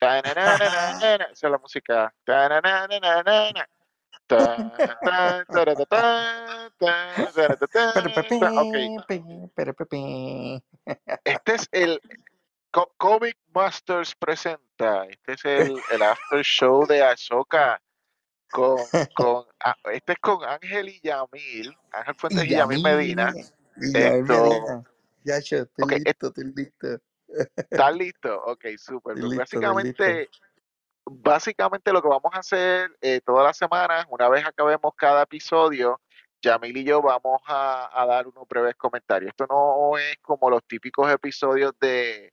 [0.00, 2.14] Esa es la música.
[11.24, 12.00] Este es el
[12.70, 15.04] Co- Comic Masters presenta.
[15.04, 17.80] Este es el, el after show de Ahsoka
[18.50, 18.78] con,
[19.14, 23.34] con ah, este es con Ángel y Yamil, Ángel Fuentes Y y Yamil Medina.
[23.76, 24.84] Y Esto.
[25.22, 26.98] Ya, yo, estoy ok, listo, estoy listo.
[27.56, 28.42] ¿Estás listo?
[28.44, 29.16] Ok, súper.
[29.16, 30.28] Listo, básicamente,
[31.04, 36.00] básicamente lo que vamos a hacer eh, todas las semanas, una vez acabemos cada episodio,
[36.42, 39.30] Yamil y yo vamos a, a dar unos breves comentarios.
[39.30, 42.32] Esto no es como los típicos episodios de,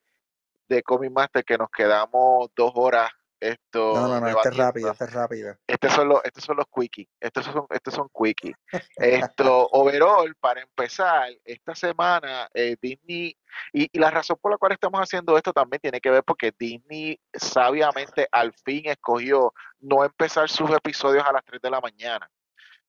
[0.68, 4.92] de Comic Master que nos quedamos dos horas esto No, no, no, este es rápido,
[4.92, 5.56] este es rápido.
[5.68, 7.08] Estos son los, estos son los quickies.
[7.20, 8.56] Estos son, estos son quickies.
[8.98, 13.38] Esto, overall, para empezar, esta semana eh, Disney,
[13.74, 16.54] y, y la razón por la cual estamos haciendo esto también tiene que ver porque
[16.58, 22.30] Disney sabiamente al fin escogió no empezar sus episodios a las 3 de la mañana.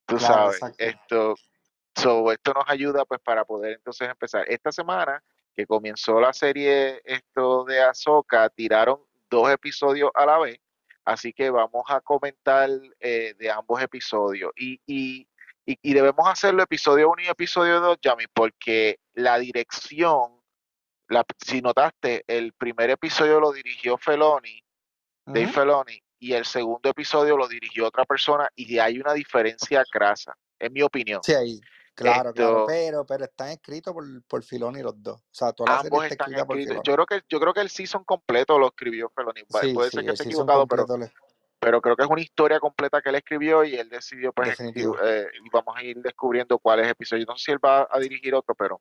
[0.05, 1.35] Tú Claro, sabes, esto,
[1.95, 4.45] so, esto nos ayuda pues para poder entonces empezar.
[4.47, 5.23] Esta semana
[5.55, 8.99] que comenzó la serie esto de Ahsoka, tiraron
[9.29, 10.59] dos episodios a la vez,
[11.05, 14.51] así que vamos a comentar eh, de ambos episodios.
[14.55, 15.27] Y, y,
[15.65, 20.41] y, y debemos hacerlo episodio 1 y episodio 2, Yami, porque la dirección,
[21.07, 24.63] la, si notaste, el primer episodio lo dirigió Feloni,
[25.25, 25.53] Dave Ujú.
[25.53, 30.73] Feloni, y el segundo episodio lo dirigió otra persona, y hay una diferencia grasa, en
[30.73, 31.21] mi opinión.
[31.23, 31.59] Sí, ahí.
[31.99, 35.17] Claro, claro, pero, pero están escritos por, por Filoni los dos.
[35.19, 36.83] O sea, toda la serie ambos está están escrita por escritos.
[36.83, 36.87] Filoni.
[36.87, 39.41] Yo creo que yo creo que el season completo lo escribió Feloni.
[39.53, 41.11] Va- Sí, Puede sí, ser que esté equivocado, pero le-
[41.59, 45.27] pero creo que es una historia completa que él escribió y él decidió pues eh,
[45.51, 47.27] vamos a ir descubriendo cuáles episodios.
[47.27, 48.79] No sé si él va a dirigir otro, pero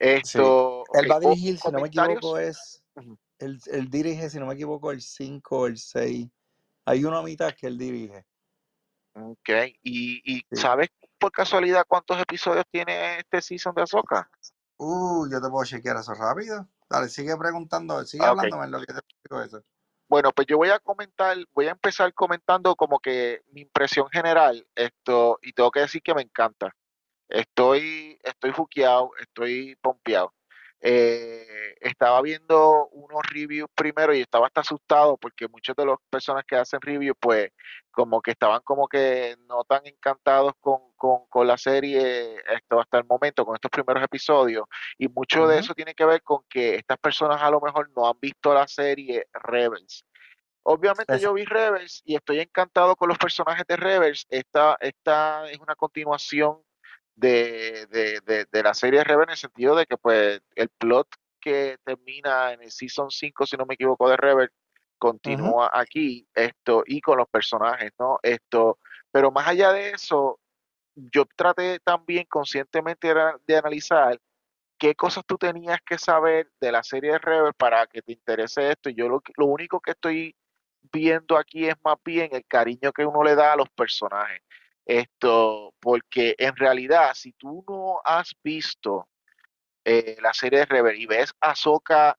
[0.00, 0.06] Sí.
[0.06, 2.82] esto, Él va a dirigir, si no me equivoco, es.
[3.40, 6.28] Él, él dirige, si no me equivoco, el 5 o el 6.
[6.86, 8.24] Hay uno a mitad que él dirige.
[9.14, 9.48] Ok,
[9.82, 10.60] y, y Sí.
[10.62, 14.30] ¿sabes por casualidad cuántos episodios tiene este season de Ahsoka?
[14.78, 16.66] Uh, yo te puedo chequear eso rápido.
[16.88, 19.62] Dale, sigue preguntando, sigue Ah, hablándome en lo que te explico eso.
[20.08, 24.66] Bueno, pues yo voy a comentar, voy a empezar comentando como que mi impresión general,
[24.74, 26.74] esto, y tengo que decir que me encanta.
[27.28, 30.32] Estoy, estoy juqueado, estoy pompeado.
[30.80, 36.44] Eh, estaba viendo unos reviews primero y estaba hasta asustado porque muchas de las personas
[36.44, 37.50] que hacen reviews, pues,
[37.90, 42.98] como que estaban como que no tan encantados con, con, con la serie esto hasta
[42.98, 44.66] el momento, con estos primeros episodios.
[44.98, 48.06] Y mucho de eso tiene que ver con que estas personas a lo mejor no
[48.06, 50.04] han visto la serie Rebels.
[50.70, 54.26] Obviamente yo vi Rebels y estoy encantado con los personajes de Rebels.
[54.28, 56.62] Esta, esta es una continuación
[57.18, 61.08] de, de, de, de la serie Rebels en el sentido de que pues el plot
[61.40, 64.52] que termina en el Season 5, si no me equivoco, de Rebels,
[64.98, 68.18] continúa aquí, esto, y con los personajes, ¿no?
[68.22, 68.78] Esto,
[69.10, 70.40] pero más allá de eso,
[70.94, 73.12] yo traté también conscientemente
[73.46, 74.20] de, analizar
[74.76, 78.70] qué cosas tú tenías que saber de la serie de Rebel para que te interese
[78.70, 78.90] esto.
[78.90, 80.36] Y yo lo, lo único que estoy
[80.92, 84.42] viendo aquí es más bien el cariño que uno le da a los personajes.
[84.88, 89.06] Esto, porque en realidad, si tú no has visto
[89.84, 92.18] eh, la serie de Rebel y ves a Ahsoka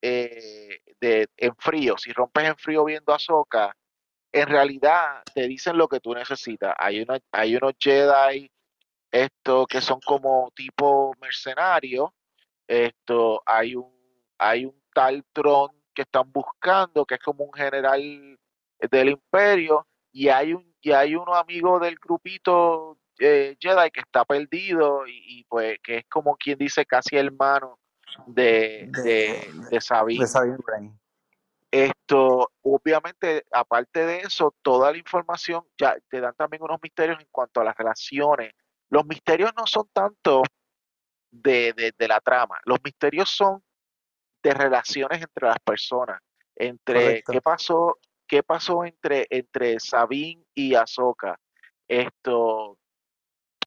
[0.00, 3.76] eh, de, en frío, si rompes en frío viendo a Ahsoka,
[4.32, 6.74] en realidad te dicen lo que tú necesitas.
[6.78, 8.50] Hay, una, hay unos Jedi
[9.10, 12.10] esto que son como tipo mercenarios.
[12.66, 13.94] Esto hay un
[14.38, 18.38] hay un tal Tron que están buscando, que es como un general
[18.90, 24.24] del imperio, y hay un y hay unos amigos del grupito eh, Jedi que está
[24.24, 27.78] perdido y, y, pues que es como quien dice casi hermano
[28.26, 30.26] de, De, de, de, de Sabine.
[31.70, 37.26] Esto, obviamente, aparte de eso, toda la información ya te dan también unos misterios en
[37.32, 38.52] cuanto a las relaciones.
[38.90, 40.42] Los misterios no son tanto
[41.30, 43.62] de, de, de la trama, los misterios son
[44.42, 46.20] de relaciones entre las personas,
[46.54, 47.32] entre Correcto.
[47.32, 51.38] qué pasó, qué pasó entre, entre Sabine y Ahsoka.
[51.88, 52.78] Esto,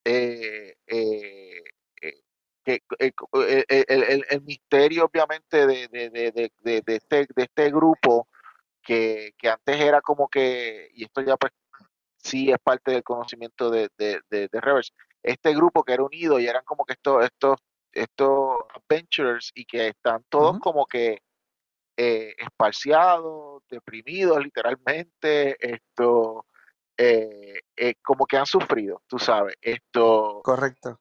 [0.05, 1.63] eh, eh,
[2.01, 2.23] eh,
[2.65, 8.27] eh, el, el- el- misterio obviamente de, de, de, de, este, de este grupo
[8.81, 11.53] que, que antes era como que, y esto ya pues
[12.17, 14.93] sí es parte del conocimiento de, de, de, de Reverse,
[15.23, 17.59] este grupo que era unido y eran como que estos, estos,
[17.91, 21.21] estos adventurers y que están todos como que
[21.97, 26.45] eh, esparciados, deprimidos literalmente, esto,
[26.95, 30.99] eh, eh, como que han sufrido, tú sabes, esto, Correcto.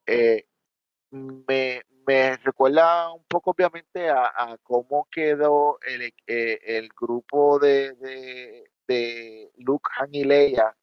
[1.11, 7.93] me, me recuerda un poco obviamente a, a cómo quedó el, e- el grupo de,
[7.95, 10.75] de, de Luke, Han y Leia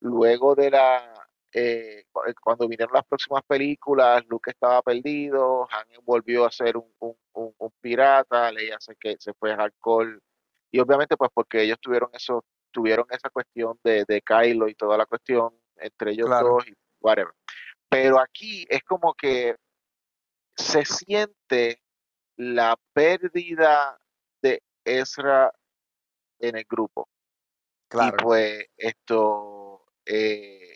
[0.00, 6.44] luego de la eh, eh, cuando vinieron las próximas películas, Luke estaba perdido, Han volvió
[6.46, 10.20] a ser un, un, un- un pirata, Leia se, que, se fue a alcohol
[10.70, 14.96] y obviamente pues porque ellos tuvieron eso, tuvieron esa cuestión de, de Kylo y toda
[14.98, 17.32] la cuestión entre ellos Claro, dos y whatever.
[17.88, 19.56] Pero aquí es como que
[20.56, 21.80] se siente
[22.36, 23.98] la pérdida
[24.42, 25.52] de Ezra
[26.40, 27.08] en el grupo.
[27.80, 30.67] Y claro, pues esto, eh,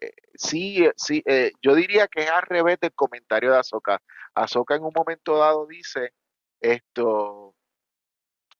[0.00, 4.00] eh, sí, eh, sí, eh, yo diría que es al revés del comentario de Ahsoka.
[4.34, 6.12] Ahsoka en un momento dado dice,
[6.60, 7.54] esto,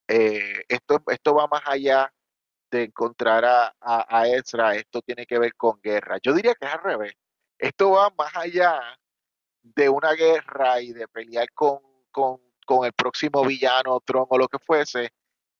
[0.09, 2.13] eh, esto, esto va más allá
[2.71, 6.19] de encontrar a, a, a Ezra, esto tiene que ver con guerra.
[6.23, 7.15] Yo diría que es al revés.
[7.59, 8.81] Esto va más allá
[9.63, 11.81] de una guerra y de pelear con,
[12.11, 15.13] con, con el próximo villano, Tron o lo que fuese.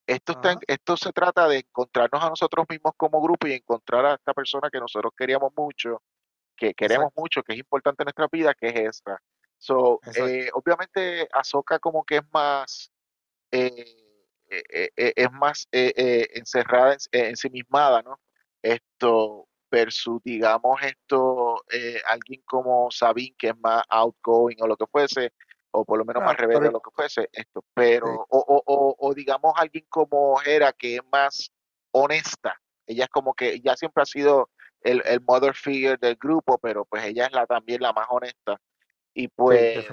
[0.07, 4.07] Esto, está en- esto se trata de encontrarnos a nosotros mismos como grupo y encontrar
[4.07, 6.03] a esta persona que nosotros queríamos mucho,
[6.57, 9.21] que queremos exacto, mucho, que es importante en nuestra vida, que es Ezra.
[9.59, 12.93] So, eh, obviamente, Ahsoka como que es más,
[13.51, 13.85] eh,
[14.49, 18.21] eh, eh, eh, es más eh, eh, encerrada, en, eh, ensimismada, ¿no?
[18.63, 24.87] Esto versus, digamos, esto, eh, alguien como Sabine, que es más outgoing o lo que
[24.87, 25.33] fuese,
[25.77, 28.63] o por lo menos más claro, rebelde lo que fuese, esto, sí, pero, o, o,
[28.65, 31.53] o, o digamos alguien como Hera, que es más
[31.93, 32.59] honesta.
[32.87, 34.49] Ella es como que, ella siempre ha sido
[34.81, 38.59] el, el mother figure del grupo, pero pues ella es la también la más honesta.
[39.13, 39.85] Y pues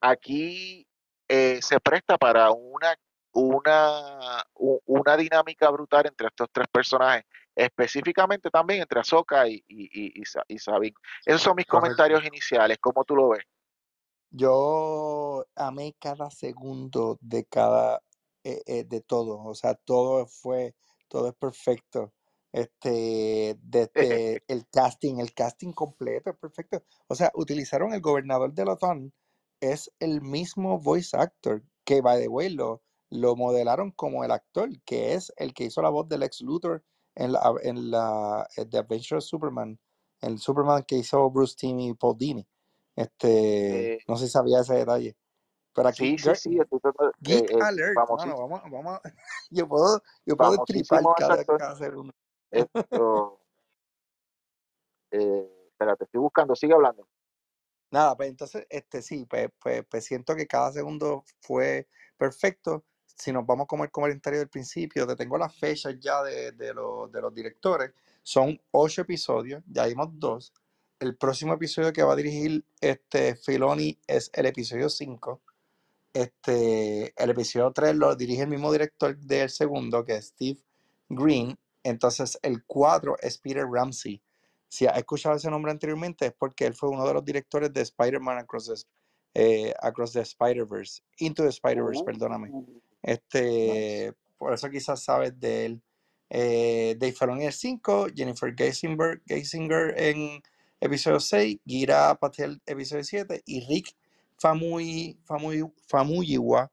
[0.00, 0.86] aquí
[1.28, 2.96] eh, se presta para una,
[3.32, 7.24] una, una dinámica brutal entre estos tres personajes,
[7.54, 10.96] específicamente también entre Ahsoka y, y, y, y Sa- y Sabine.
[11.26, 11.96] Esos son mis correcto.
[11.96, 13.44] comentarios iniciales, ¿cómo tú lo ves?
[14.36, 18.02] Yo amé cada segundo de cada,
[18.42, 20.74] eh, eh, de todo, o sea, todo fue,
[21.08, 22.12] todo es perfecto.
[22.52, 26.82] Este, desde el casting, el casting completo es perfecto.
[27.08, 29.12] O sea, utilizaron el gobernador de Lothal,
[29.60, 34.68] es el mismo voice actor que, by the way, lo, lo modelaron como el actor,
[34.84, 36.84] que es el que hizo la voz del ex Luthor
[37.14, 39.78] en la, en la en The Adventure of Superman,
[40.20, 42.44] el Superman que hizo Bruce Timm y Paul Dini.
[42.96, 45.16] Este, Eh, no sé si sabía ese detalle.
[45.74, 46.58] Pero aquí, sí, sí, sí,
[47.20, 49.00] Geek eh, Alert, mano, famosís- vamos, vamos,
[49.50, 52.14] yo puedo, yo puedo tripar cada, cada segundo.
[52.50, 53.40] Esto,
[55.10, 57.08] eh, espérate, estoy buscando, sigue hablando.
[57.90, 62.84] Nada, pues entonces, este sí, pues, pues, pues siento que cada segundo fue perfecto.
[63.16, 66.74] Si nos vamos con el comentario del principio, te tengo las fechas ya de, de,
[66.74, 67.92] los, de los directores.
[68.22, 70.52] Son ocho episodios, ya dimos dos.
[71.00, 75.42] El próximo episodio que va a dirigir este Filoni es el episodio 5.
[76.12, 80.60] Este, el episodio 3 lo dirige el mismo director del segundo, que es Steve
[81.08, 81.58] Green.
[81.82, 84.22] Entonces, el 4 es Peter Ramsey.
[84.68, 87.82] Si has escuchado ese nombre anteriormente, es porque él fue uno de los directores de
[87.82, 88.74] Spider-Man Across the,
[89.34, 92.50] eh, Across the Spider-Verse, Into the Spider-Verse, perdóname.
[92.50, 92.80] Uh, nice.
[93.02, 95.82] Este, por eso quizás sabes de él.
[96.30, 100.42] Eh, Dave Filoni en el 5, Jennifer Geisinger, Geisinger en
[100.84, 103.96] episodio 6, Gira Patel episodio 7 y Rick
[104.36, 106.70] Famui, Famui, Famuyiwa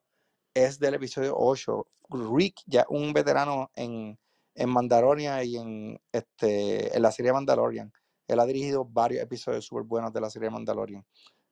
[0.54, 1.88] es del episodio 8.
[2.36, 4.20] Rick, ya un veterano en,
[4.54, 7.94] en Mandalorian y en, este, en la serie Mandalorian.
[8.28, 11.06] Él ha dirigido varios episodios súper buenos de la serie Mandalorian.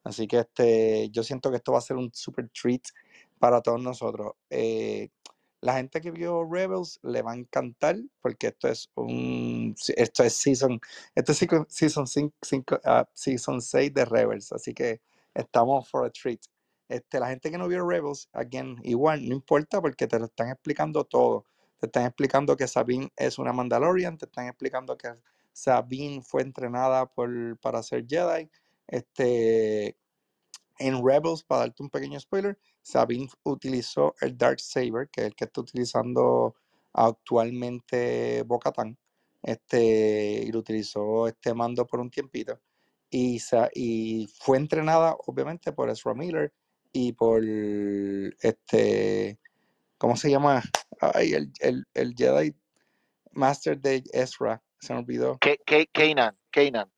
[0.04, 2.82] Así que este, yo siento que esto va a ser un super treat
[3.38, 4.34] para todos nosotros.
[4.50, 5.08] Eh,
[5.62, 10.34] la gente que vio Rebels le va a encantar porque esto es un esto es
[10.34, 10.80] season
[11.16, 15.02] esto es season season, cinco- cinco- ah, season 6 de Rebels así que
[15.34, 16.40] estamos for a treat
[16.88, 20.50] este, la gente que no vio Rebels, again, igual, no importa porque te lo están
[20.50, 21.46] explicando todo.
[21.80, 25.10] Te están explicando que Sabine es una Mandalorian, te están explicando que
[25.54, 28.50] Sabine fue entrenada por, para ser Jedi.
[28.88, 29.96] Este,
[30.80, 35.36] en Rebels, para darte un pequeño spoiler, Sabine utilizó el Dark Saber, que es el
[35.36, 36.56] que está utilizando
[36.94, 38.98] actualmente Bo-Katan.
[39.42, 42.60] Este, y lo utilizó este mando por un tiempito.
[43.10, 43.40] Y,
[44.40, 46.54] fue entrenada, obviamente, por Ezra Miller
[46.92, 49.40] y por este,
[49.98, 50.62] ¿cómo se llama?
[51.00, 52.56] Ay, el, el, el Jedi
[53.32, 55.40] Master de Ezra, se me olvidó.
[55.94, 56.92] Kanan, Kanan.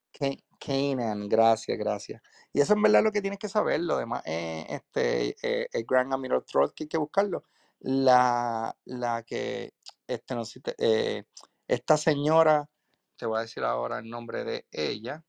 [0.64, 2.22] Kanan, gracias, gracias.
[2.54, 3.80] Y eso en verdad es lo que tienes que saber.
[3.82, 7.44] Lo demás es este, eh, el Gran Admiral Troll que hay que buscarlo.
[7.80, 9.74] La, la que,
[10.08, 11.24] este, no sé, si te- eh,
[11.68, 12.70] esta señora,
[13.18, 15.24] te voy a decir ahora el nombre de ella.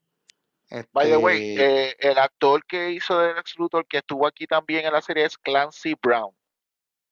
[0.92, 4.46] By the way, Este, eh, el actor que hizo de Lex Luthor, que estuvo aquí
[4.46, 6.34] también en la serie, es Clancy Brown.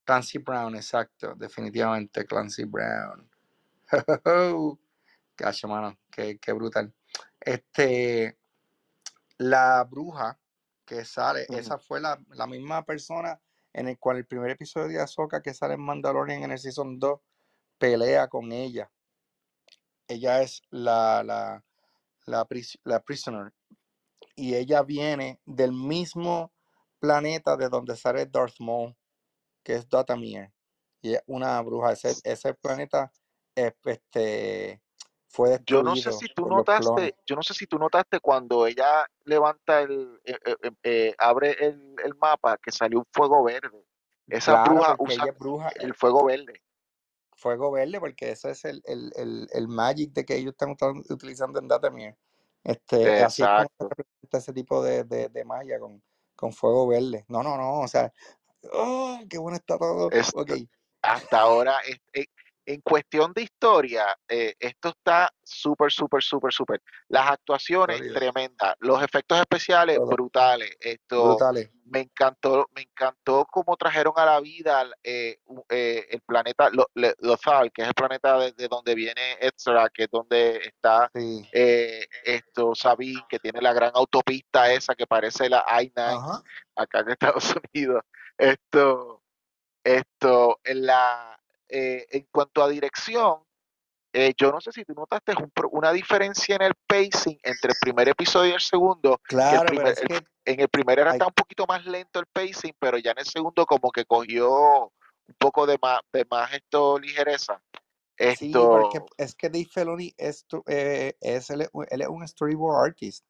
[0.04, 3.30] Clancy Brown, exacto, definitivamente Clancy Brown.
[5.36, 6.92] Cacho, mano, qué, qué brutal.
[7.40, 8.38] Este,
[9.38, 10.38] la bruja
[10.84, 13.40] que sale, esa fue la, la misma persona
[13.72, 16.98] en el cual el primer episodio de Ahsoka que sale en Mandalorian en el Season
[16.98, 17.20] 2
[17.78, 18.90] pelea con ella.
[20.08, 21.64] Ella es la, la,
[22.26, 23.54] la, pris- la prisoner.
[24.34, 26.52] Y ella viene del mismo
[26.98, 28.96] planeta de donde sale Darth Maul,
[29.62, 30.52] que es Dathomir.
[31.00, 31.92] Y es una bruja.
[31.92, 33.12] Ese, ese planeta
[33.54, 34.82] eh, este,
[35.30, 39.06] fue Yo no sé si tú notaste, yo no sé si tú notaste cuando ella
[39.24, 43.84] levanta el, eh, eh, eh, eh, abre el, el mapa que salió un fuego verde.
[44.28, 46.60] Esa Claro, bruja usa ella bruja, el fuego verde.
[47.36, 50.76] fuego verde, porque ese es el, el, el, el magic de que ellos están
[51.08, 52.16] utilizando en Dathomir.
[52.64, 53.90] Este, así es como
[54.30, 56.02] se ese tipo de, de, de magia con,
[56.36, 57.24] con fuego verde.
[57.28, 58.12] No, no, no, o sea,
[58.72, 60.10] ¡oh, qué bueno está todo!
[60.10, 60.32] Es-
[61.02, 62.26] hasta ahora, es- eh,
[62.66, 66.82] en cuestión de historia, eh, esto está súper, súper, súper, súper.
[67.08, 68.74] Las actuaciones, tremendas.
[68.78, 70.06] Los efectos especiales, Todo.
[70.06, 70.76] brutales.
[70.78, 71.70] Esto, brutales.
[71.86, 75.38] me encantó, me encantó cómo trajeron a la vida eh,
[75.68, 76.70] eh, el planeta
[77.18, 81.48] Lothal, que es el planeta de, de donde viene Ezra, que es donde está Sí.
[81.52, 86.42] eh, esto, Sabine, que tiene la gran autopista esa que parece la I-9 Ajá.
[86.76, 88.04] acá en Estados Unidos.
[88.38, 89.22] Esto,
[89.82, 91.39] esto, en la,
[91.70, 93.42] eh, en cuanto a dirección,
[94.12, 97.76] eh, yo no sé si tú notaste un una diferencia en el pacing entre el
[97.80, 101.02] primer episodio y el segundo, el Claro, pero primer, es el- que en el primero
[101.02, 104.04] era hasta un poquito más lento el pacing, pero ya en el segundo como que
[104.04, 104.92] cogió
[105.28, 107.62] un poco de más, de más esto ligereza.
[108.36, 113.24] Sí, porque Esto, es que Dave Filoni es, eh, es él es un storyboard artist.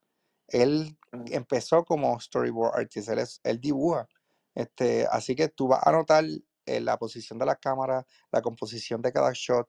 [0.49, 4.09] Él mm, empezó como storyboard artist, él, es, él dibuja.
[4.55, 6.25] Este, así que tú vas a notar
[6.77, 9.69] eh, la posición de la cámara, la composición de cada shot.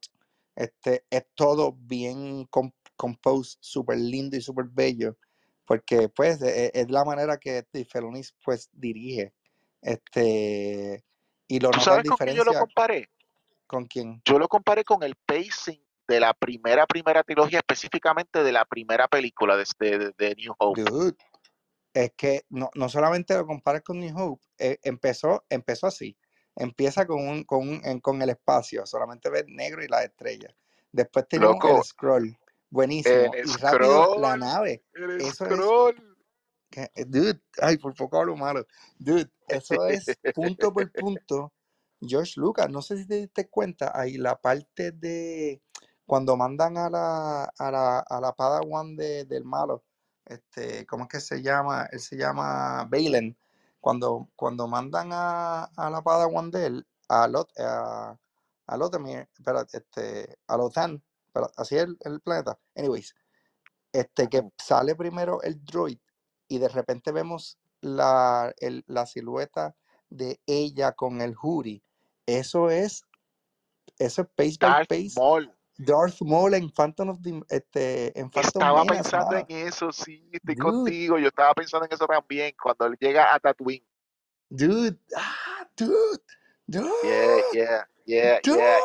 [0.55, 5.17] Este, es todo bien com- composed, súper lindo y súper bello.
[5.65, 9.34] Porque pues e- e- es, la manera que Filoni pues dirige.
[9.81, 11.03] Este,
[11.48, 13.10] y lo ¿tú sabes con quién yo lo comparé?
[13.72, 14.22] con quién.
[14.25, 19.08] Yo lo comparé con el pacing de la primera, primera trilogía, específicamente de la primera
[19.08, 20.81] película de, de, de New Hope.
[20.81, 21.15] Dude,
[21.93, 26.17] es que no, no solamente lo comparas con New Hope, eh, empezó, empezó así.
[26.55, 30.53] Empieza con, un, con, un- en- con el espacio, solamente ves negro y las estrellas.
[30.91, 32.38] Después tenemos el scroll,
[32.70, 33.31] buenísimo.
[33.34, 34.84] el Y rápido la nave.
[34.93, 36.17] el Eso es, scroll.
[36.72, 38.65] eh, dude, ay, por poco hablo malo.
[39.00, 41.53] Dude, eso es punto por punto.
[42.01, 45.62] George Lucas, no sé si te diste cuenta, ahí la parte de
[46.05, 49.84] cuando mandan a la, a la, a la Padawan de, del malo,
[50.25, 51.88] este, ¿cómo es que se llama?
[51.91, 53.38] Él se llama Balen.
[53.81, 58.17] Cuando, cuando mandan a, a la Padawan de él, a Lot, a,
[58.67, 58.77] a
[59.38, 60.57] espera, este, a
[61.27, 62.59] espera, así es el, el planeta.
[62.75, 63.15] Anyways,
[63.93, 66.00] este, que sale primero el droid
[66.47, 69.75] y de repente vemos la, el- la silueta
[70.09, 71.83] de ella con el hoodie.
[72.25, 73.03] Eso es,
[74.00, 75.15] eso es pace by pace.
[75.15, 75.53] Maul.
[75.85, 80.55] Darth Maul en Phantom of the, este, en Phantom Estaba pensando en eso, sí, estoy
[80.55, 81.17] Dude, contigo.
[81.17, 83.83] Yo estaba pensando en eso también cuando él llega a Tatooine.
[84.50, 86.21] dude, ah, dude,
[86.67, 88.79] Yeah, dude, yeah, yeah, yeah, yeah.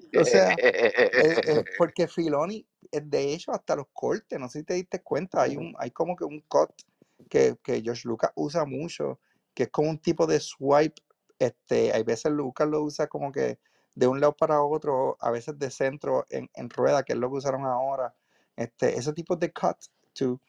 [0.00, 0.20] dude.
[0.20, 4.64] O sea, eh, eh, porque Filoni, eh, de hecho, hasta los cortes, no sé si
[4.64, 6.70] te diste cuenta, hay un, hay como que un cut
[7.28, 9.20] que, que George Lucas usa mucho,
[9.52, 11.02] que es como un tipo de swipe.
[11.38, 13.58] Este, hay veces Lucas lo usa como que
[14.00, 17.28] de un lado para otro, a veces de centro en, en rueda, que es lo
[17.28, 18.14] que usaron ahora.
[18.56, 19.76] Este, ese tipo de cut
[20.14, 20.40] to,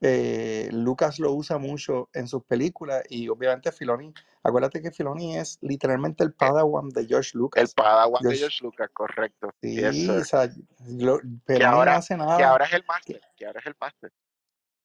[0.00, 5.58] eh, Lucas lo usa mucho en sus películas y obviamente Filoni, acuérdate que Filoni es
[5.60, 7.74] literalmente el padawan de George El Lucas.
[7.74, 9.50] Padawan de George, Lucas, correcto.
[9.60, 10.10] Sí, sir.
[10.10, 10.50] o sea,
[10.88, 13.60] lo- Que Peloni no ahora, hace que nada ahora es el que, máster, que ahora
[13.60, 14.12] es el máster.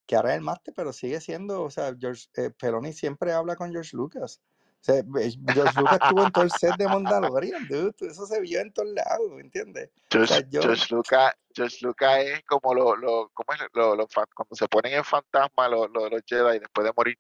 [0.06, 3.56] que ahora es el máster, pero sigue siendo, o sea, George, eh, Peloni siempre habla
[3.56, 4.42] con George Lucas.
[4.82, 8.72] Sea, George Lucas estuvo en todo el set de Mandalorian, dude, eso se vio en
[8.72, 9.90] todos lados, ¿entiendes?
[10.16, 13.60] O sea, George, yo, George Lucas, George Lucas es como lo, lo, ¿cómo es?
[13.74, 17.18] Lo, lo cuando se ponen en fantasma los lo, los Jedi después de morir.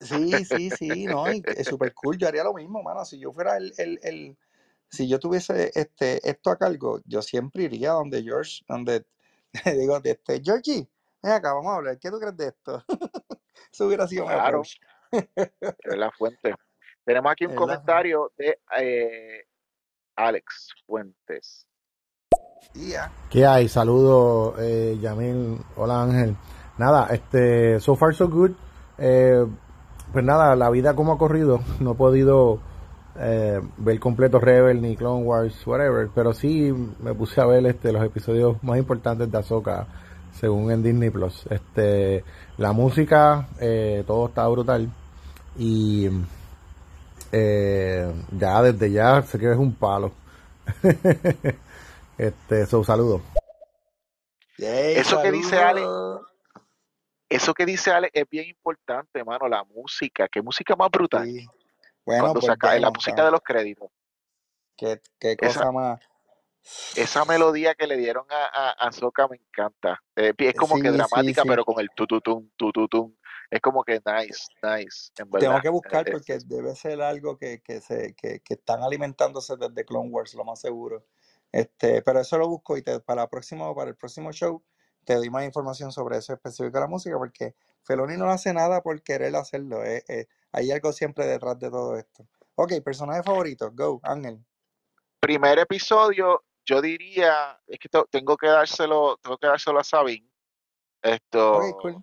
[0.00, 3.32] sí, sí, sí, no, y es súper cool, yo haría lo mismo, mano, si yo
[3.32, 4.38] fuera el, el, el,
[4.88, 9.04] si yo tuviese este, esto a cargo, yo siempre iría donde George, donde,
[9.64, 10.88] digo, de este, Georgie,
[11.20, 12.84] ven acá, vamos a hablar, ¿qué tú crees de esto?
[13.72, 14.62] Eso hubiera sido Claro,
[15.10, 16.54] es la fuente.
[17.04, 19.44] Tenemos aquí un comentario de eh,
[20.16, 21.66] Alex Fuentes.
[23.30, 23.68] ¿Qué hay?
[23.68, 25.58] Saludos, eh, Yamil.
[25.76, 26.36] Hola Ángel.
[26.78, 28.52] nada, este, so far so good.
[28.98, 29.44] Eh,
[30.12, 32.60] pues nada, la vida como ha corrido, no he podido
[33.18, 37.92] eh, ver completo Rebel ni Clone Wars, whatever, pero sí me puse a ver este,
[37.92, 39.86] los episodios más importantes de Ahsoka
[40.32, 41.46] según en Disney Plus.
[41.50, 42.24] Este,
[42.56, 44.90] la música, eh, todo está brutal
[45.56, 46.08] y
[47.36, 50.12] eh, ya desde ya sé que es un palo.
[52.18, 53.20] este, so, saludo.
[54.58, 56.26] Yay, Eso que dice Ale, saludos.
[57.28, 61.26] eso que dice Ale es bien importante, mano, la música, qué música más brutal.
[61.26, 61.46] Sí.
[62.06, 63.90] Bueno, Cuando saca la música de los créditos.
[64.76, 66.00] Qué, qué Esa, cosa más.
[66.94, 70.00] esa melodía que le dieron a, a, me encanta.
[70.14, 71.48] Eh, es como que Sí, dramática, sí.
[71.48, 73.14] pero con el tututum, tututum.
[73.50, 77.62] Es como que nice, nice, en Tengo que buscar Eh, porque debe ser algo que,
[77.62, 81.06] que se, que, que están alimentándose desde Clone Wars, lo más seguro.
[81.52, 84.62] Este, pero eso lo busco y te, para, la próxima, para el próximo show
[85.04, 88.82] te doy más información sobre eso específico de la música, porque Feloni no hace nada
[88.82, 89.84] por querer hacerlo.
[89.84, 92.26] eh, eh, hay algo siempre detrás de todo esto.
[92.56, 94.44] Ok, personaje favorito, go, Ángel.
[95.20, 100.28] primer episodio, yo diría, es que tengo que dárselo, tengo que dárselo a Sabine.
[101.02, 102.02] Esto, cool.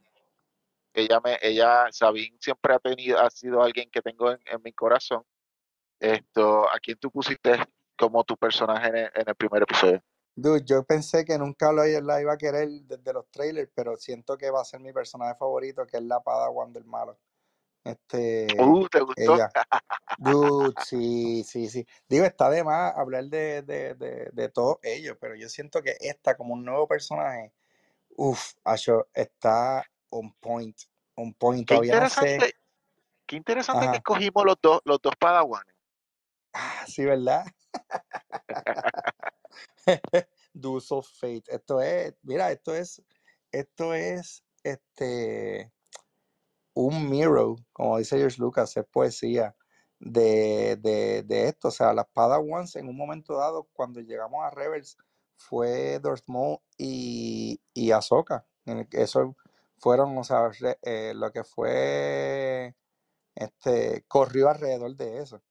[0.94, 4.74] Ella me, ella, Sabine siempre ha tenido, ha sido alguien que tengo en, en mi
[4.74, 5.24] corazón.
[6.00, 7.58] Esto, ¿a quién tú pusiste
[7.98, 10.02] como tu personaje en el, en el primer episodio?
[10.36, 14.38] Dude, yo pensé que nunca lo, la iba a querer desde los trailers, pero siento
[14.38, 17.20] que va a ser mi personaje favorito, que es la Padawan del malo.
[17.84, 19.36] Este, Uh, ¿te gustó?
[19.36, 19.52] ella.
[20.18, 21.86] Dude, sí, sí, sí.
[22.08, 25.98] Digo, está de más hablar de, de, de, de todos ellos, pero yo siento que
[26.00, 27.52] esta, como un nuevo personaje,
[28.16, 28.54] uff,
[29.14, 30.78] está on point,
[31.16, 31.68] on point.
[31.68, 32.20] Qué Todavía no sé.
[32.20, 32.56] interesante,
[33.26, 35.76] qué interesante que escogimos los dos, los dos padawanes.
[36.54, 37.46] Ah, sí, ¿verdad?
[40.54, 41.44] Duels of Fate.
[41.48, 43.02] Esto es, mira, esto es,
[43.52, 45.72] esto es, este,
[46.74, 49.56] un mirror, como dice George Lucas, es poesía
[50.00, 51.70] de, de, de esto.
[51.70, 54.98] O sea, las Padawans en un momento dado, cuando llegamos a Rebels,
[55.38, 58.46] fue Darth Maul y, y Ahsoka.
[58.92, 59.36] Eso
[59.82, 62.76] fueron, o sea, re- eh, lo que fue,
[63.36, 65.42] este, corrió alrededor de eso.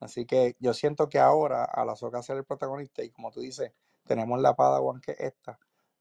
[0.00, 3.72] Así que yo siento que ahora al Ahsoka ser el protagonista y como tú dices,
[4.04, 5.58] tenemos la Padawan que es esta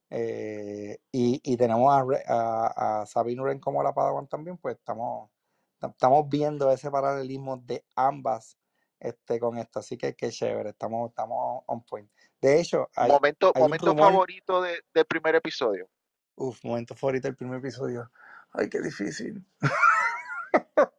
[0.09, 5.31] eh, y, y tenemos a, a, a Sabine como la Padawan también, pues estamos,
[5.79, 8.57] ta- estamos viendo ese paralelismo de ambas
[8.99, 9.79] este, con esto.
[9.79, 12.09] Así que qué chévere, estamos, estamos on point.
[12.41, 15.89] De hecho, hay, Momento, hay momento rumor, favorito de, del primer episodio.
[16.35, 18.11] Uf, momento favorito del primer episodio.
[18.51, 19.45] Ay, qué difícil.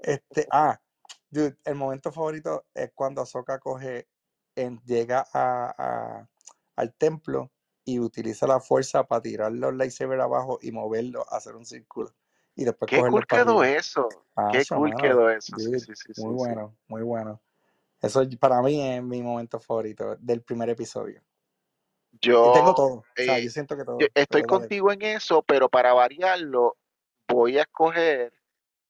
[0.00, 0.80] Este, ah,
[1.30, 4.08] dude, el momento favorito es cuando Ahsoka coge,
[4.56, 6.28] en, llega a, a-
[6.76, 7.50] al templo
[7.84, 12.14] y utiliza la fuerza para tirar los lightsabers abajo y moverlos, hacer un círculo
[12.54, 14.08] y después Qué cool quedó eso.
[14.36, 15.58] Ah, Qué cool mano, quedó eso.
[15.58, 17.40] Sí, dude, sí, sí, sí, muy bueno, muy bueno.
[18.00, 21.22] Eso para mí es mi momento favorito del primer episodio.
[22.12, 22.18] Y
[22.52, 25.42] tengo Yo, todo, o sea, eh, yo siento que yo todo, estoy contigo en eso,
[25.42, 26.76] pero para variarlo,
[27.28, 28.32] voy a escoger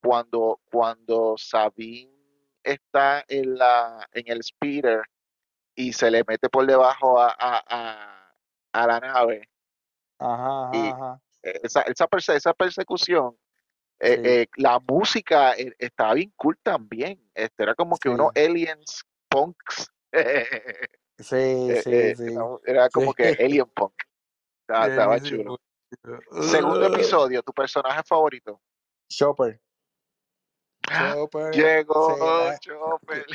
[0.01, 2.11] cuando, cuando Sabine
[2.63, 5.01] está en la, en el speeder
[5.75, 8.33] y se le mete por debajo a, a, a,
[8.73, 9.49] a la nave.
[10.19, 11.21] Ajá, Y ajá, ajá.
[11.41, 13.37] esa, esa, perse- esa persecución,
[13.99, 17.21] eh, Sí, eh, la música eh, estaba bien cool también.
[17.33, 19.89] Este, era como que unos aliens punks.
[21.19, 23.15] sí, Eh, sí, eh, sí, era, como sí.
[23.17, 23.93] que alien punk.
[24.61, 25.57] Estaba, chulo.
[26.41, 28.61] Segundo Uh, episodio, tu personaje favorito.
[29.09, 29.59] Chopper.
[30.87, 33.25] Chopper Llegó la, Chopper.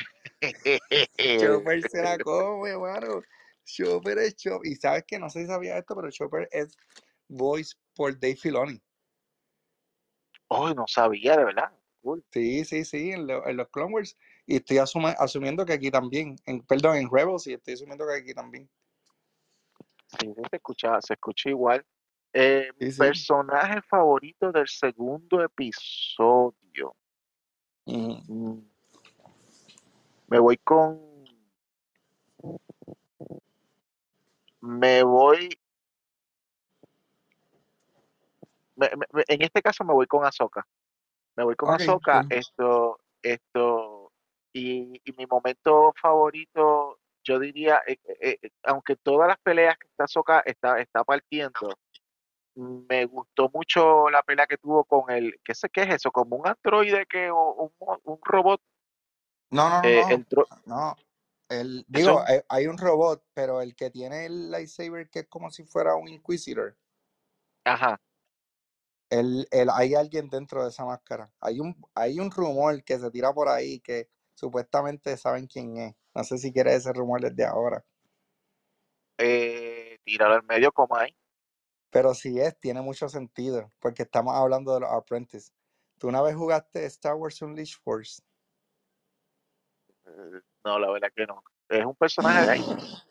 [1.40, 3.22] Chopper se la come, mano.
[3.64, 4.70] Chopper es Chopper.
[4.70, 6.76] Y sabes que no sé si sabía esto, pero Chopper es
[7.28, 8.80] voice por Dave Filoni.
[10.48, 11.72] Oh, no sabía, de verdad.
[12.02, 12.24] Cool.
[12.30, 14.16] Sí, sí, sí, en, lo- en los Clone Wars.
[14.46, 16.36] Y estoy asumiendo que aquí también.
[16.44, 18.68] En, perdón, en Rebels, y estoy asumiendo que aquí también.
[20.18, 21.84] Sí, se escucha, se escucha igual.
[22.32, 22.98] Eh, mi Sí, sí.
[22.98, 26.94] personaje favorito del segundo episodio.
[27.86, 28.58] Mm,
[30.28, 31.00] Me voy con.
[34.60, 35.48] Me voy.
[38.76, 40.66] me- me- me- en este caso me voy con Ahsoka.
[41.36, 42.22] Me voy con Ok, Ahsoka.
[42.22, 42.32] cool.
[42.38, 44.03] Esto, esto.
[44.54, 49.88] Y, y mi momento favorito, yo diría, eh, eh, eh, aunque todas las peleas que
[49.88, 51.78] está Ahsoka está, está partiendo,
[52.56, 56.12] me gustó mucho la pelea que tuvo con el, ¿qué sé qué es eso?
[56.12, 58.62] Como un androide que, o un, un robot,
[59.50, 60.16] No, no, no, eh, no.
[60.16, 60.26] el
[60.66, 60.96] No.
[61.48, 65.50] El, digo, hay, hay un robot, pero el que tiene el lightsaber que es como
[65.50, 66.76] si fuera un Inquisitor.
[67.64, 68.00] ajá,
[69.10, 71.32] Él, él- hay alguien dentro de esa máscara.
[71.40, 75.94] Hay un, hay un rumor que se tira por ahí que supuestamente saben quién es.
[76.14, 77.84] No sé si quieres ese rumor desde ahora.
[79.18, 81.16] Eh, tíralo al medio como hay.
[81.90, 85.52] Pero si es, tiene mucho sentido, porque estamos hablando de los Apprentice.
[85.98, 88.20] ¿Tú una vez jugaste Star Wars Unleashed Force?
[90.06, 91.42] Eh, no, la verdad que no.
[91.68, 92.60] Es un personaje de ahí.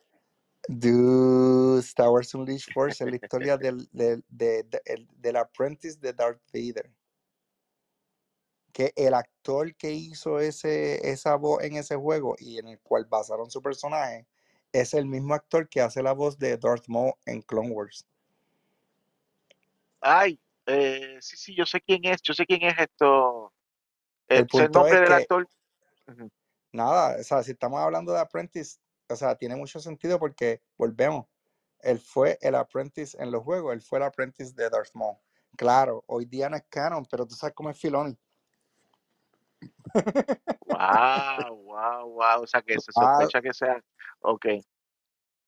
[0.68, 5.98] Dude, Star Wars Unleashed Force es la historia del, del, de- de- el- del apprentice
[6.00, 6.90] de Darth Vader.
[8.74, 13.06] Que el actor que hizo ese, esa voz en ese juego y en el cual
[13.06, 14.28] basaron su personaje
[14.74, 18.06] es el mismo actor que hace la voz de Darth Maul en Clone Wars.
[20.02, 22.22] Ay, eh, sí, sí, yo sé quién es.
[22.22, 23.54] Yo sé quién es esto.
[24.28, 25.48] Eh, El punto nombre es del que, actor.
[26.72, 31.28] Nada, o sea, si estamos hablando de apprentice, o sea, tiene mucho sentido porque, volvemos,
[31.80, 35.18] él fue el apprentice en los juegos, él fue el apprentice de Darth Maul.
[35.56, 38.18] Claro, hoy día no es canon, pero tú sabes cómo es Filoni.
[40.66, 42.42] Wow, wow, wow.
[42.44, 43.84] O sea que se Ah, sospecha que sea.
[44.22, 44.46] Ok.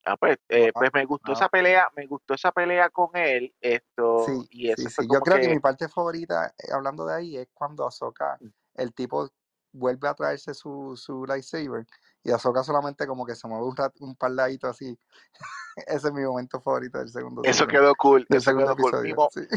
[0.05, 3.55] Ah, pues, eh, pues me gustó ah, esa pelea, me gustó esa pelea con él,
[3.59, 5.07] esto, Sí, y eso sí, sí.
[5.11, 8.37] Yo creo que que, mi parte favorita, eh, hablando de ahí, es cuando Ahsoka,
[8.75, 9.27] el tipo
[9.71, 11.87] vuelve a traerse su, su lightsaber
[12.23, 14.97] y Ahsoka solamente como que se mueve un, rat, un par de laditos así.
[15.87, 19.29] Ese es mi momento favorito del segundo eso quedó cool, del eso segundo quedó cool.
[19.31, 19.47] Sí.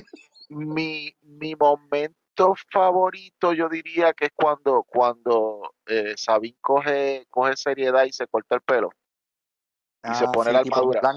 [0.48, 2.17] mi, mi momento
[2.70, 8.54] favorito, yo diría que es cuando, cuando eh, Sabine coge, coge seriedad y se corta
[8.54, 8.90] el pelo
[10.04, 11.12] y se Ah, pone la sí, tipo armadura.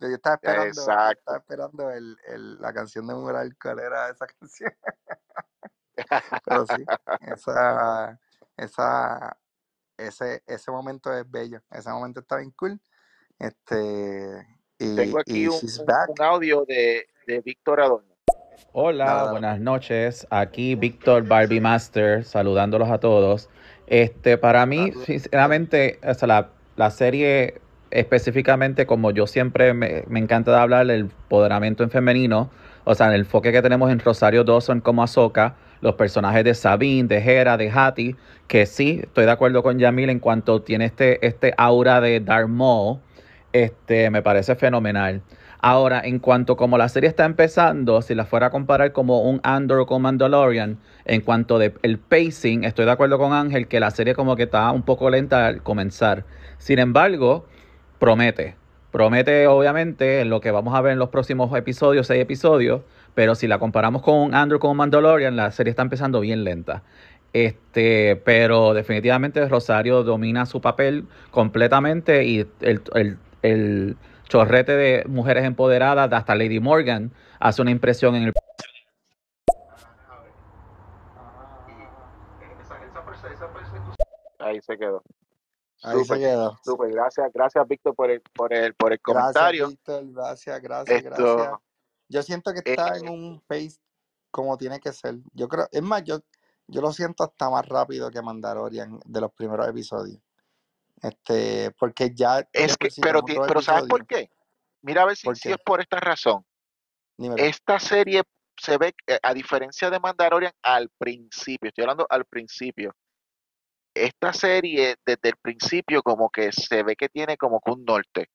[0.00, 4.72] Yo estaba esperando, estaba esperando el, el, la canción de Mulan, ¿cuál era esa canción?
[6.44, 6.84] Pero sí,
[7.20, 8.20] esa,
[8.56, 9.38] esa,
[9.96, 11.62] ese, ese momento es bello.
[11.70, 12.80] Ese momento está bien cool.
[13.38, 14.46] Este,
[14.78, 18.13] y, Tengo aquí y un, un audio de, de Víctor Adorno.
[18.72, 20.26] Hola, buenas noches.
[20.30, 23.48] Aquí Víctor Barbie Master, saludándolos a todos.
[23.86, 30.18] Este, para mí, sinceramente, o sea, la, la serie específicamente, como yo siempre me, me
[30.18, 32.50] encanta hablar del empoderamiento en femenino,
[32.84, 37.08] o sea, el enfoque que tenemos en Rosario Dawson como Ahsoka, los personajes de Sabine,
[37.08, 38.16] de Hera, de Hattie,
[38.48, 42.48] que sí, estoy de acuerdo con Yamil en cuanto tiene este, este aura de Darth
[42.48, 42.98] Maul,
[43.52, 45.22] este, me parece fenomenal.
[45.66, 49.40] Ahora, en cuanto como la serie está empezando, si la fuera a comparar como un
[49.44, 53.90] Andor con Mandalorian, en cuanto de el pacing, estoy de acuerdo con Ángel que la
[53.90, 56.26] serie como que está un poco lenta al comenzar.
[56.58, 57.46] Sin embargo,
[57.98, 58.56] promete.
[58.90, 62.82] Promete, obviamente, en lo que vamos a ver en los próximos episodios, seis episodios,
[63.14, 66.82] pero si la comparamos con un Andor con Mandalorian, la serie está empezando bien lenta.
[67.32, 73.96] Este, pero definitivamente Rosario domina su papel completamente y el, el
[74.34, 78.32] chorrete de mujeres empoderadas, hasta Lady Morgan, hace una impresión en el
[84.40, 85.02] Ahí se quedó.
[85.84, 86.58] Ahí se quedó.
[86.64, 86.90] súper.
[86.90, 89.68] Gracias, gracias Víctor por el, por el, por el Gracias, comentario.
[89.68, 90.02] Víctor.
[90.12, 91.28] Gracias, gracias, gracias.
[91.28, 91.62] Esto,
[92.08, 93.78] Yo siento que eh, está en un pace
[94.32, 95.14] como tiene que ser.
[95.32, 96.18] Yo creo, es más, yo,
[96.66, 100.18] yo lo siento hasta más rápido que Mandalorian de los primeros episodios.
[101.02, 104.30] Este, porque ya es que, sí pero, ti- pero ¿sabes por qué?
[104.82, 106.44] Mira a ver si, es por esta razón.
[107.16, 107.42] Dímelo.
[107.42, 108.22] Esta serie
[108.56, 112.94] se ve, eh, a diferencia de Mandalorian, al principio, estoy hablando al principio,
[113.94, 118.28] esta serie desde el principio como que se ve que tiene como que un norte,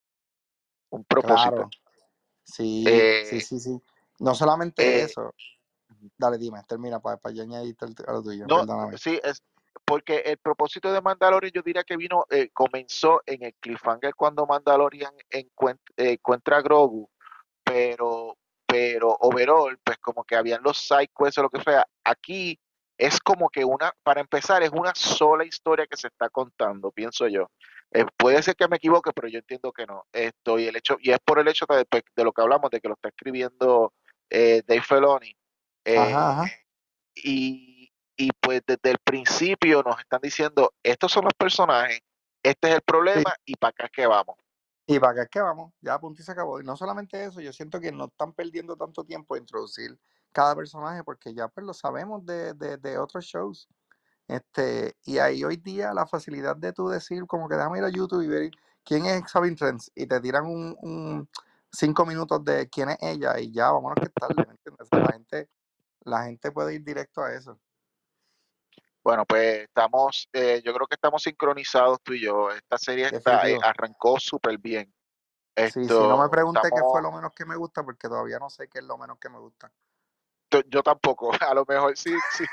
[0.89, 1.55] un propósito.
[1.55, 1.69] Claro.
[2.43, 3.81] Sí, sí, Eh, sí, sí.
[4.19, 5.33] No solamente eh, eso.
[6.17, 9.43] Dale, dime, termina para, para yo añadirte a lo tuyo, no, sí, es
[9.85, 14.45] porque el propósito de Mandalorian yo diría que vino, eh, comenzó en el cliffhanger cuando
[14.45, 17.09] Mandalorian encuent- eh, encuentra a Grogu,
[17.63, 21.87] pero, pero overall, pues como que habían los side quests o lo que sea.
[22.03, 22.59] Aquí
[22.97, 27.27] es como que una, para empezar, es una sola historia que se está contando, pienso
[27.27, 27.49] yo.
[27.91, 30.05] Eh, puede ser que me equivoque, pero yo entiendo que no.
[30.11, 32.69] Esto, y, el hecho, y es por el hecho de, pues, de lo que hablamos,
[32.69, 33.93] de que lo está escribiendo
[34.29, 34.83] eh, Dave
[35.97, 36.51] Ajá, ajá.
[37.15, 38.98] y, y pues desde el
[39.29, 41.99] principio nos están diciendo, estos son los personajes,
[42.43, 42.85] este es el Sí.
[42.85, 44.35] problema y para acá es que vamos.
[44.87, 46.59] Y para acá es que vamos, ya punto y se acabó.
[46.59, 49.97] Y no solamente eso, yo siento que no están perdiendo tanto tiempo en introducir
[50.31, 53.67] cada personaje porque ya pues lo sabemos de, de, de otros shows.
[54.27, 57.89] Este, y ahí hoy día la facilidad de tú decir como que déjame ir a
[57.89, 58.51] YouTube y ver
[58.83, 61.29] quién es Sabine Trends y te tiran un, un
[61.71, 64.35] cinco minutos de quién es ella y ya, vámonos que tarde,
[64.91, 65.49] la gente,
[66.01, 67.59] la gente puede ir directo a eso.
[69.03, 72.51] Bueno, pues estamos, eh, yo creo que estamos sincronizados tú y yo.
[72.51, 74.93] Esta serie está, eh, arrancó súper bien.
[75.55, 78.39] Sí, sí, no me Esto, pregunte qué fue lo menos que me gusta porque todavía
[78.39, 79.71] no sé qué es lo menos que me gusta.
[80.51, 82.45] Yo, yo tampoco, a lo mejor sí, sí,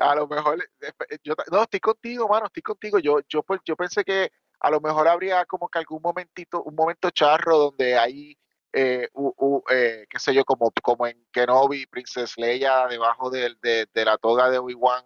[0.00, 3.76] a lo mejor, eh, yo, no, estoy contigo, mano, estoy contigo, yo, yo, pues, yo
[3.76, 8.36] pensé que a lo mejor habría como que algún momentito, un momento charro donde hay,
[8.72, 13.54] eh, u, u, eh, qué sé yo, como, como en Kenobi, Princess Leia debajo de,
[13.62, 15.04] de, de la toga de Obi-Wan,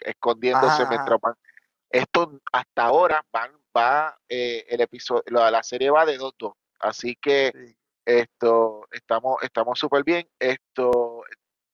[0.00, 1.34] escondiéndose Ajá, mientras van.
[1.90, 7.16] Esto hasta ahora van, va, eh, el episodio, la, la serie va de 2-2, así
[7.16, 7.76] que sí.
[8.04, 10.28] esto, estamos, estamos súper bien.
[10.38, 11.24] Esto,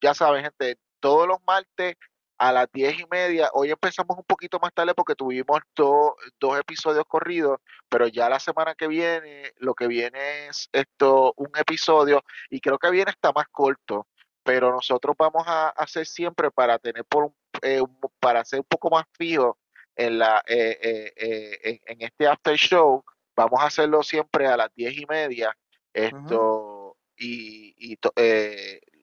[0.01, 1.97] ya saben, gente, todos los martes
[2.39, 3.49] a las diez y media.
[3.55, 7.59] Hoy empezamos un poquito más tarde porque tuvimos do- dos episodios corridos,
[7.89, 12.79] pero ya la semana que viene, lo que viene es esto, un episodio, y creo
[12.79, 14.07] que viene está más corto,
[14.43, 17.83] pero nosotros vamos a hacer siempre para tener por un, eh,
[18.21, 19.59] para ser un poco más fijo
[19.95, 23.03] en la eh, eh, eh, en, en este after show,
[23.35, 25.57] vamos a hacerlo siempre a las diez y media
[25.93, 28.13] esto y, y to-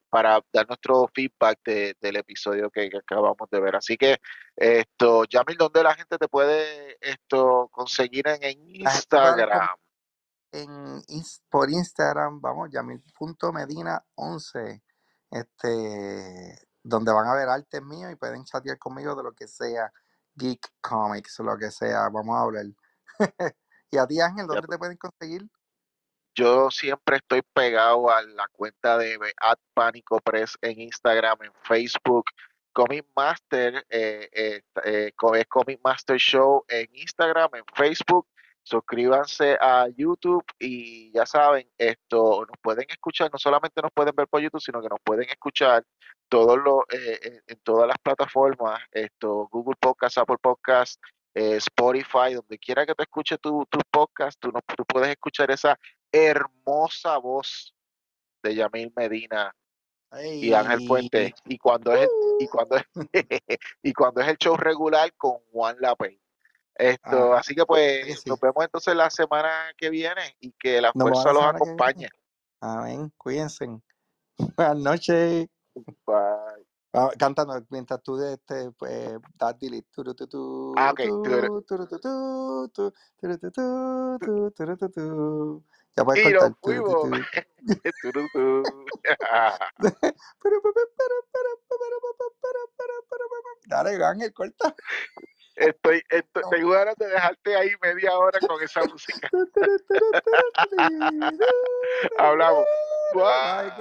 [0.10, 3.76] para dar nuestro feedback de- del episodio que, que acabamos de ver.
[3.76, 4.20] Así que
[4.56, 9.48] esto, Yamil, ¿dónde la gente te puede esto conseguir en, en Instagram?
[10.52, 10.70] en,
[11.08, 14.84] ins- por Instagram, vamos, yamil.medina11,
[15.32, 19.92] este, donde van a ver artes míos y pueden chatear conmigo de lo que sea,
[20.36, 22.66] Geek Comics, lo que sea, vamos a hablar.
[23.92, 25.50] y a ti, Ángel, ¿dónde te pueden conseguir?
[26.36, 32.26] Yo siempre estoy pegado a la cuenta de At Pánico Press en Instagram, en Facebook.
[32.74, 38.28] Comic Master, eh, eh, eh, es Comic Master Show en Instagram, en Facebook.
[38.64, 44.28] Suscríbanse a YouTube y ya saben, esto nos pueden escuchar, no solamente nos pueden ver
[44.28, 45.84] por YouTube, sino que nos pueden escuchar
[46.30, 51.02] todos los, eh, en, todas las plataformas, esto, Google Podcast, Apple Podcast,
[51.34, 55.52] eh, Spotify, donde quiera que tú escuches tu, tu podcast, tú, no, tú puedes escuchar
[55.52, 55.78] esa
[56.12, 57.76] hermosa voz
[58.42, 59.54] de Yamil Medina
[60.22, 62.08] y Ángel Puente y cuando es
[62.40, 62.84] y cuando es,
[63.84, 66.23] y cuando es el show regular con Juan Lapey.
[66.76, 68.30] Esto, ah, así que pues sí.
[68.30, 72.10] nos vemos entonces la semana que viene y que la Nos fuerza los acompañe.
[72.62, 73.68] Amén, cuídense.
[74.58, 75.48] Buenas noches.
[76.06, 76.66] Bye.
[76.96, 79.88] Ah, Cantando mientras tú de este, pues, das delete.
[80.78, 81.02] Ah, ok.
[85.96, 86.54] Ya puedes Y cortar.
[86.62, 86.92] Fuimos.
[86.92, 87.12] tu.
[88.02, 88.64] Turutú.
[93.68, 94.76] Dale, Ángel, corta.
[95.56, 96.50] Estoy, estoy, No.
[96.50, 99.30] tengo ganas de dejarte ahí media hora con esa música.
[102.18, 102.66] Hablamos.
[103.14, 103.72] Bye.